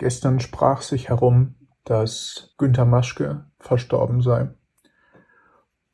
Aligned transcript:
Gestern 0.00 0.40
sprach 0.40 0.80
sich 0.80 1.10
herum, 1.10 1.56
dass 1.84 2.54
Günter 2.56 2.86
Maschke 2.86 3.44
verstorben 3.58 4.22
sei. 4.22 4.48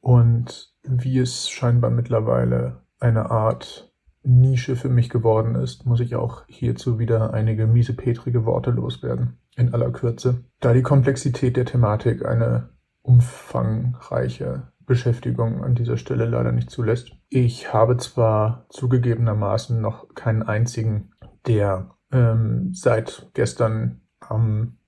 Und 0.00 0.72
wie 0.84 1.18
es 1.18 1.50
scheinbar 1.50 1.91
mittlerweile 1.91 2.83
eine 3.00 3.33
Art 3.33 3.92
Nische 4.23 4.77
für 4.77 4.91
mich 4.91 5.11
geworden 5.11 5.57
ist, 5.57 5.87
muss 5.87 5.99
ich 5.99 6.15
auch 6.15 6.45
hierzu 6.47 7.00
wieder 7.00 7.34
einige 7.34 7.67
miesepetrige 7.67 8.45
Worte 8.45 8.71
loswerden. 8.71 9.41
In 9.57 9.75
aller 9.75 9.90
Kürze. 9.90 10.45
Da 10.61 10.73
die 10.73 10.82
Komplexität 10.82 11.57
der 11.57 11.64
Thematik 11.64 12.25
eine 12.25 12.68
umfangreiche 13.02 14.70
Beschäftigung 14.86 15.64
an 15.64 15.75
dieser 15.75 15.96
Stelle 15.96 16.27
leider 16.27 16.52
nicht 16.52 16.70
zulässt. 16.70 17.11
Ich 17.29 17.73
habe 17.73 17.96
zwar 17.96 18.66
zugegebenermaßen 18.68 19.80
noch 19.80 20.14
keinen 20.14 20.45
einzigen 20.45 21.11
der 21.48 21.91
ähm, 22.16 22.70
seit 22.72 23.30
gestern 23.34 24.00
am 24.20 24.78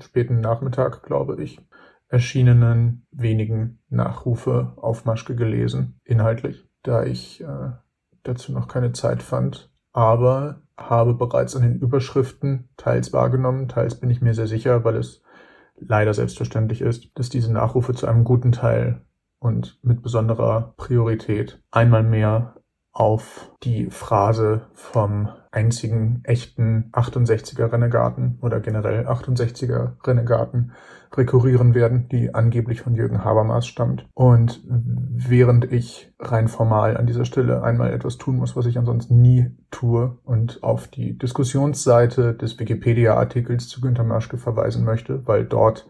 späten 0.00 0.40
Nachmittag, 0.40 1.02
glaube 1.02 1.42
ich, 1.42 1.60
erschienenen 2.08 3.06
wenigen 3.10 3.80
Nachrufe 3.90 4.72
auf 4.76 5.04
Maschke 5.04 5.36
gelesen, 5.36 6.00
inhaltlich, 6.04 6.66
da 6.82 7.04
ich 7.04 7.42
äh, 7.42 7.72
dazu 8.22 8.52
noch 8.52 8.66
keine 8.66 8.92
Zeit 8.92 9.22
fand, 9.22 9.70
aber 9.92 10.62
habe 10.76 11.14
bereits 11.14 11.54
an 11.54 11.62
den 11.62 11.78
Überschriften 11.78 12.70
teils 12.76 13.12
wahrgenommen, 13.12 13.68
teils 13.68 14.00
bin 14.00 14.10
ich 14.10 14.22
mir 14.22 14.32
sehr 14.32 14.46
sicher, 14.46 14.84
weil 14.84 14.96
es 14.96 15.22
leider 15.76 16.14
selbstverständlich 16.14 16.80
ist, 16.80 17.10
dass 17.14 17.28
diese 17.28 17.52
Nachrufe 17.52 17.94
zu 17.94 18.06
einem 18.06 18.24
guten 18.24 18.52
Teil 18.52 19.02
und 19.38 19.78
mit 19.82 20.02
besonderer 20.02 20.74
Priorität 20.76 21.62
einmal 21.70 22.02
mehr 22.02 22.57
auf 22.98 23.52
die 23.62 23.90
Phrase 23.90 24.62
vom 24.74 25.28
einzigen 25.52 26.20
echten 26.24 26.90
68er 26.92 27.72
Renegaten 27.72 28.38
oder 28.42 28.58
generell 28.58 29.06
68er 29.06 29.92
Renegaten 30.04 30.72
rekurrieren 31.16 31.74
werden, 31.74 32.08
die 32.08 32.34
angeblich 32.34 32.82
von 32.82 32.96
Jürgen 32.96 33.24
Habermas 33.24 33.68
stammt. 33.68 34.04
Und 34.14 34.60
während 34.66 35.72
ich 35.72 36.12
rein 36.18 36.48
formal 36.48 36.96
an 36.96 37.06
dieser 37.06 37.24
Stelle 37.24 37.62
einmal 37.62 37.92
etwas 37.92 38.18
tun 38.18 38.36
muss, 38.36 38.56
was 38.56 38.66
ich 38.66 38.76
ansonsten 38.76 39.22
nie 39.22 39.52
tue 39.70 40.18
und 40.24 40.62
auf 40.64 40.88
die 40.88 41.16
Diskussionsseite 41.16 42.34
des 42.34 42.58
Wikipedia-Artikels 42.58 43.68
zu 43.68 43.80
Günter 43.80 44.04
Maschke 44.04 44.38
verweisen 44.38 44.84
möchte, 44.84 45.24
weil 45.26 45.44
dort 45.44 45.88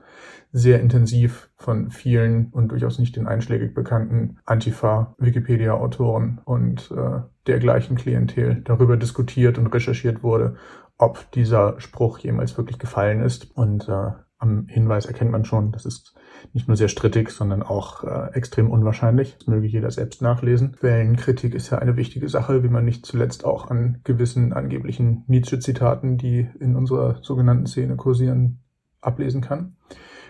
sehr 0.53 0.81
intensiv 0.81 1.51
von 1.57 1.91
vielen 1.91 2.49
und 2.53 2.69
durchaus 2.69 2.99
nicht 2.99 3.17
den 3.17 3.27
einschlägig 3.27 3.75
bekannten 3.75 4.39
Antifa-Wikipedia-Autoren 4.47 6.41
und 6.45 6.91
äh, 6.91 7.21
dergleichen 7.47 7.97
Klientel 7.97 8.63
darüber 8.65 8.97
diskutiert 8.97 9.59
und 9.59 9.67
recherchiert 9.69 10.23
wurde, 10.23 10.57
ob 10.97 11.31
dieser 11.33 11.81
Spruch 11.81 12.19
jemals 12.19 12.57
wirklich 12.57 12.79
gefallen 12.79 13.23
ist. 13.23 13.51
Und 13.57 13.89
äh, 13.89 14.13
am 14.39 14.67
Hinweis 14.69 15.07
erkennt 15.07 15.33
man 15.33 15.45
schon, 15.45 15.73
das 15.73 15.85
ist 15.85 16.15
nicht 16.53 16.69
nur 16.69 16.77
sehr 16.77 16.89
strittig, 16.89 17.31
sondern 17.31 17.63
auch 17.63 18.05
äh, 18.05 18.33
extrem 18.35 18.71
unwahrscheinlich. 18.71 19.37
Das 19.39 19.49
möge 19.49 19.67
jeder 19.67 19.91
selbst 19.91 20.23
nachlesen. 20.23 20.77
Quellenkritik 20.79 21.55
ist 21.55 21.71
ja 21.71 21.79
eine 21.79 21.97
wichtige 21.97 22.29
Sache, 22.29 22.63
wie 22.63 22.69
man 22.69 22.85
nicht 22.85 23.05
zuletzt 23.05 23.45
auch 23.45 23.69
an 23.69 24.01
gewissen 24.05 24.53
angeblichen 24.53 25.25
Nietzsche-Zitaten, 25.27 26.19
die 26.19 26.49
in 26.61 26.77
unserer 26.77 27.19
sogenannten 27.23 27.67
Szene 27.67 27.97
kursieren, 27.97 28.61
ablesen 29.01 29.41
kann. 29.41 29.77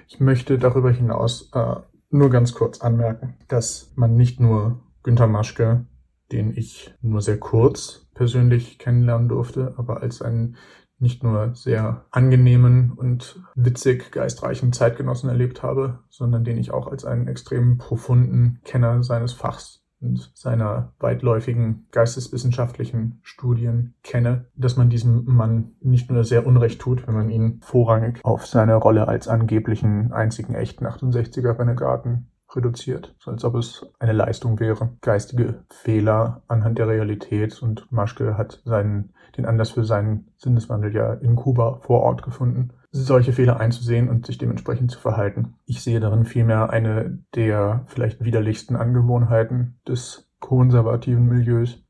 Ich 0.07 0.21
möchte 0.21 0.59
darüber 0.59 0.91
hinaus 0.91 1.51
äh, 1.53 1.77
nur 2.11 2.31
ganz 2.31 2.55
kurz 2.55 2.81
anmerken, 2.81 3.35
dass 3.49 3.93
man 3.95 4.17
nicht 4.17 4.41
nur 4.41 4.81
Günter 5.03 5.27
Maschke, 5.27 5.87
den 6.33 6.57
ich 6.57 6.95
nur 7.01 7.21
sehr 7.21 7.39
kurz 7.39 8.09
persönlich 8.15 8.79
kennenlernen 8.79 9.29
durfte, 9.29 9.75
aber 9.77 10.03
als 10.03 10.23
einen 10.23 10.57
nicht 10.99 11.23
nur 11.23 11.55
sehr 11.55 12.07
angenehmen 12.11 12.93
und 12.93 13.41
witzig 13.55 14.11
geistreichen 14.11 14.73
Zeitgenossen 14.73 15.29
erlebt 15.29 15.63
habe, 15.63 16.01
sondern 16.09 16.45
den 16.45 16.59
ich 16.59 16.73
auch 16.73 16.89
als 16.89 17.05
einen 17.05 17.29
extrem 17.29 17.79
profunden 17.79 18.61
Kenner 18.65 19.03
seines 19.03 19.33
Fachs 19.33 19.78
und 20.01 20.31
seiner 20.35 20.93
weitläufigen 20.99 21.87
geisteswissenschaftlichen 21.91 23.21
Studien 23.23 23.95
kenne, 24.03 24.47
dass 24.55 24.77
man 24.77 24.91
diesem 24.91 25.25
Mann 25.25 25.73
nicht 25.81 26.11
nur 26.11 26.25
sehr 26.25 26.47
unrecht 26.47 26.81
tut, 26.81 27.07
wenn 27.07 27.15
man 27.15 27.31
ihn 27.31 27.61
vorrangig 27.63 28.21
auf 28.25 28.47
seine 28.47 28.77
Rolle 28.77 29.09
als 29.09 29.29
angeblichen 29.29 30.13
einzigen 30.13 30.55
echten 30.55 30.87
68er 30.87 31.59
Renegaten 31.59 32.29
reduziert, 32.55 33.15
so 33.19 33.31
als 33.31 33.45
ob 33.45 33.55
es 33.57 33.87
eine 33.99 34.13
Leistung 34.13 34.59
wäre. 34.61 34.97
Geistige 35.01 35.65
Fehler 35.71 36.43
anhand 36.49 36.79
der 36.79 36.89
Realität 36.89 37.63
und 37.63 37.91
Maschke 37.91 38.37
hat 38.37 38.63
seinen, 38.65 39.13
den 39.37 39.47
Anlass 39.47 39.71
für 39.71 39.85
seinen 39.85 40.29
Sinneswandel 40.37 40.95
ja 40.95 41.15
in 41.15 41.37
Kuba 41.37 41.81
vor 41.83 42.01
Ort 42.01 42.23
gefunden, 42.23 42.73
solche 42.91 43.33
Fehler 43.33 43.61
einzusehen 43.61 44.09
und 44.09 44.27
sich 44.27 44.39
dementsprechend 44.39 44.91
zu 44.91 44.99
verhalten. 44.99 45.55
Ich 45.67 45.83
sehe 45.83 46.01
darin 46.01 46.25
vielmehr 46.25 46.71
eine 46.71 47.19
der 47.35 47.85
vielleicht 47.87 48.25
widerlichsten 48.25 48.77
Angewohnheiten 48.77 49.79
des 49.87 50.31
konservativen 50.41 51.27
Milieus, 51.27 51.85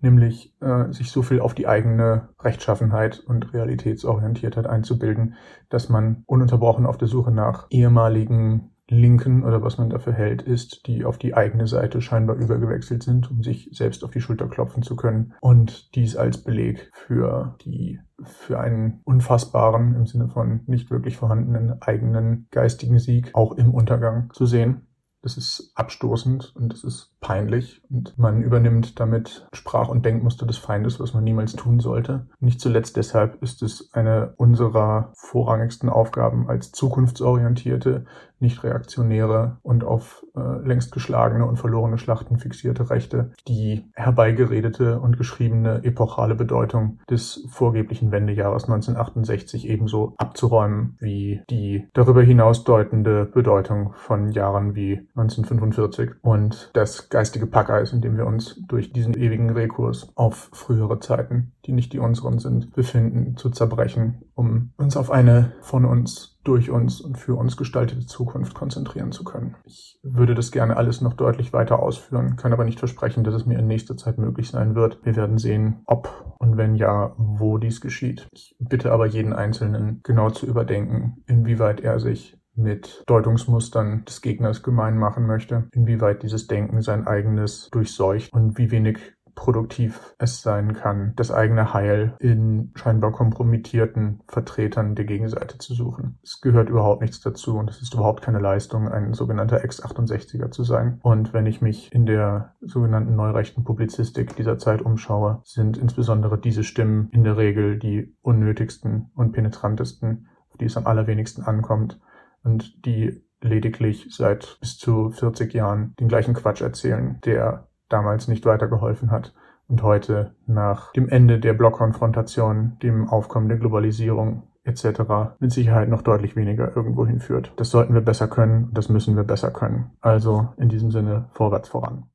nämlich 0.00 0.54
äh, 0.60 0.92
sich 0.92 1.10
so 1.10 1.22
viel 1.22 1.40
auf 1.40 1.54
die 1.54 1.68
eigene 1.68 2.28
Rechtschaffenheit 2.40 3.20
und 3.20 3.52
Realitätsorientiertheit 3.54 4.66
einzubilden, 4.66 5.34
dass 5.68 5.88
man 5.88 6.22
ununterbrochen 6.26 6.86
auf 6.86 6.98
der 6.98 7.08
Suche 7.08 7.30
nach 7.30 7.66
ehemaligen 7.70 8.70
Linken 8.90 9.44
oder 9.44 9.62
was 9.62 9.78
man 9.78 9.88
dafür 9.88 10.12
hält, 10.12 10.42
ist, 10.42 10.86
die 10.86 11.04
auf 11.04 11.16
die 11.16 11.34
eigene 11.34 11.66
Seite 11.66 12.02
scheinbar 12.02 12.36
übergewechselt 12.36 13.02
sind, 13.02 13.30
um 13.30 13.42
sich 13.42 13.70
selbst 13.72 14.04
auf 14.04 14.10
die 14.10 14.20
Schulter 14.20 14.48
klopfen 14.48 14.82
zu 14.82 14.96
können 14.96 15.34
und 15.40 15.94
dies 15.94 16.16
als 16.16 16.42
Beleg 16.42 16.90
für 16.92 17.56
die 17.64 18.00
für 18.22 18.60
einen 18.60 19.00
unfassbaren, 19.04 19.94
im 19.94 20.06
Sinne 20.06 20.28
von 20.28 20.60
nicht 20.66 20.90
wirklich 20.90 21.16
vorhandenen 21.16 21.80
eigenen 21.80 22.48
geistigen 22.50 22.98
Sieg 22.98 23.30
auch 23.34 23.52
im 23.52 23.72
Untergang 23.72 24.30
zu 24.34 24.44
sehen. 24.44 24.88
Das 25.22 25.36
ist 25.36 25.72
abstoßend 25.74 26.54
und 26.56 26.72
das 26.72 26.82
ist 26.82 27.14
peinlich 27.20 27.82
und 27.90 28.18
man 28.18 28.42
übernimmt 28.42 28.98
damit 28.98 29.46
Sprach- 29.52 29.88
und 29.88 30.04
Denkmuster 30.04 30.46
des 30.46 30.58
Feindes, 30.58 30.98
was 31.00 31.14
man 31.14 31.24
niemals 31.24 31.54
tun 31.54 31.80
sollte. 31.80 32.26
Nicht 32.40 32.60
zuletzt 32.60 32.96
deshalb 32.96 33.42
ist 33.42 33.62
es 33.62 33.90
eine 33.92 34.32
unserer 34.36 35.12
vorrangigsten 35.14 35.88
Aufgaben 35.88 36.48
als 36.48 36.72
zukunftsorientierte, 36.72 38.06
nicht 38.40 38.64
reaktionäre 38.64 39.58
und 39.62 39.84
auf 39.84 40.24
äh, 40.34 40.66
längst 40.66 40.92
geschlagene 40.92 41.44
und 41.44 41.58
verlorene 41.58 41.98
Schlachten 41.98 42.38
fixierte 42.38 42.88
Rechte, 42.88 43.32
die 43.46 43.84
herbeigeredete 43.94 44.98
und 44.98 45.18
geschriebene 45.18 45.84
epochale 45.84 46.34
Bedeutung 46.34 47.00
des 47.10 47.46
vorgeblichen 47.50 48.12
Wendejahres 48.12 48.64
1968 48.64 49.68
ebenso 49.68 50.14
abzuräumen 50.16 50.96
wie 51.00 51.42
die 51.50 51.86
darüber 51.92 52.22
hinaus 52.22 52.64
deutende 52.64 53.26
Bedeutung 53.26 53.92
von 53.92 54.32
Jahren 54.32 54.74
wie 54.74 55.06
1945 55.14 56.12
und 56.22 56.70
das 56.72 57.09
geistige 57.10 57.46
Packeis, 57.46 57.92
in 57.92 58.00
dem 58.00 58.16
wir 58.16 58.26
uns 58.26 58.62
durch 58.68 58.92
diesen 58.92 59.14
ewigen 59.14 59.50
Rekurs 59.50 60.10
auf 60.14 60.48
frühere 60.52 61.00
Zeiten, 61.00 61.52
die 61.66 61.72
nicht 61.72 61.92
die 61.92 61.98
unseren 61.98 62.38
sind, 62.38 62.72
befinden, 62.72 63.36
zu 63.36 63.50
zerbrechen, 63.50 64.22
um 64.34 64.70
uns 64.76 64.96
auf 64.96 65.10
eine 65.10 65.52
von 65.60 65.84
uns, 65.84 66.38
durch 66.44 66.70
uns 66.70 67.00
und 67.00 67.18
für 67.18 67.34
uns 67.34 67.56
gestaltete 67.58 68.06
Zukunft 68.06 68.54
konzentrieren 68.54 69.12
zu 69.12 69.24
können. 69.24 69.56
Ich 69.64 69.98
würde 70.02 70.34
das 70.34 70.52
gerne 70.52 70.76
alles 70.76 71.02
noch 71.02 71.12
deutlich 71.12 71.52
weiter 71.52 71.80
ausführen, 71.80 72.36
kann 72.36 72.52
aber 72.52 72.64
nicht 72.64 72.78
versprechen, 72.78 73.24
dass 73.24 73.34
es 73.34 73.44
mir 73.44 73.58
in 73.58 73.66
nächster 73.66 73.96
Zeit 73.96 74.16
möglich 74.16 74.48
sein 74.48 74.74
wird. 74.74 75.04
Wir 75.04 75.16
werden 75.16 75.36
sehen, 75.36 75.82
ob 75.84 76.34
und 76.38 76.56
wenn 76.56 76.76
ja, 76.76 77.12
wo 77.18 77.58
dies 77.58 77.82
geschieht. 77.82 78.26
Ich 78.32 78.56
bitte 78.58 78.92
aber 78.92 79.06
jeden 79.06 79.34
Einzelnen 79.34 80.00
genau 80.02 80.30
zu 80.30 80.46
überdenken, 80.46 81.22
inwieweit 81.26 81.80
er 81.80 82.00
sich 82.00 82.39
mit 82.54 83.02
Deutungsmustern 83.06 84.04
des 84.04 84.20
Gegners 84.20 84.62
gemein 84.62 84.98
machen 84.98 85.26
möchte, 85.26 85.68
inwieweit 85.72 86.22
dieses 86.22 86.46
Denken 86.46 86.82
sein 86.82 87.06
eigenes 87.06 87.68
durchseucht 87.70 88.32
und 88.32 88.58
wie 88.58 88.70
wenig 88.70 88.98
produktiv 89.34 90.14
es 90.18 90.42
sein 90.42 90.74
kann, 90.74 91.14
das 91.16 91.30
eigene 91.30 91.72
Heil 91.72 92.14
in 92.18 92.72
scheinbar 92.74 93.12
kompromittierten 93.12 94.20
Vertretern 94.28 94.94
der 94.94 95.06
Gegenseite 95.06 95.56
zu 95.56 95.74
suchen. 95.74 96.18
Es 96.22 96.40
gehört 96.40 96.68
überhaupt 96.68 97.00
nichts 97.00 97.20
dazu 97.20 97.56
und 97.56 97.70
es 97.70 97.80
ist 97.80 97.94
überhaupt 97.94 98.22
keine 98.22 98.38
Leistung, 98.38 98.88
ein 98.88 99.14
sogenannter 99.14 99.64
Ex-68er 99.64 100.50
zu 100.50 100.62
sein. 100.62 100.98
Und 101.02 101.32
wenn 101.32 101.46
ich 101.46 101.62
mich 101.62 101.90
in 101.92 102.04
der 102.04 102.54
sogenannten 102.60 103.16
neurechten 103.16 103.64
Publizistik 103.64 104.36
dieser 104.36 104.58
Zeit 104.58 104.82
umschaue, 104.82 105.40
sind 105.44 105.78
insbesondere 105.78 106.38
diese 106.38 106.64
Stimmen 106.64 107.08
in 107.12 107.24
der 107.24 107.38
Regel 107.38 107.78
die 107.78 108.14
unnötigsten 108.20 109.10
und 109.14 109.32
penetrantesten, 109.32 110.28
auf 110.50 110.58
die 110.58 110.66
es 110.66 110.76
am 110.76 110.86
allerwenigsten 110.86 111.42
ankommt 111.44 111.98
und 112.44 112.84
die 112.86 113.22
lediglich 113.40 114.08
seit 114.10 114.58
bis 114.60 114.78
zu 114.78 115.10
40 115.10 115.54
Jahren 115.54 115.94
den 115.98 116.08
gleichen 116.08 116.34
Quatsch 116.34 116.60
erzählen, 116.60 117.18
der 117.24 117.68
damals 117.88 118.28
nicht 118.28 118.44
weitergeholfen 118.44 119.10
hat 119.10 119.34
und 119.68 119.82
heute 119.82 120.34
nach 120.46 120.92
dem 120.92 121.08
Ende 121.08 121.38
der 121.38 121.54
Blockkonfrontation, 121.54 122.78
dem 122.82 123.08
Aufkommen 123.08 123.48
der 123.48 123.58
Globalisierung 123.58 124.42
etc. 124.64 125.36
mit 125.38 125.52
Sicherheit 125.52 125.88
noch 125.88 126.02
deutlich 126.02 126.36
weniger 126.36 126.76
irgendwo 126.76 127.06
hinführt. 127.06 127.52
Das 127.56 127.70
sollten 127.70 127.94
wir 127.94 128.02
besser 128.02 128.28
können, 128.28 128.70
das 128.72 128.88
müssen 128.88 129.16
wir 129.16 129.24
besser 129.24 129.50
können. 129.50 129.92
Also 130.00 130.48
in 130.56 130.68
diesem 130.68 130.90
Sinne 130.90 131.28
vorwärts 131.32 131.68
voran. 131.68 132.04